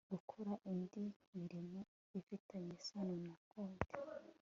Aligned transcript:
gukora 0.13 0.53
indi 0.71 1.03
mirimo 1.37 1.79
ifitanye 2.19 2.71
isano 2.79 3.13
na 3.25 3.33
konti 3.49 3.93